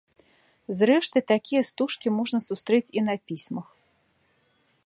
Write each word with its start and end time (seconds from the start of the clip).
Зрэшты, 0.77 1.23
такія 1.33 1.61
стужкі 1.69 2.15
можна 2.17 2.39
сустрэць 2.47 2.93
і 2.99 3.07
на 3.07 3.13
пісьмах. 3.33 3.67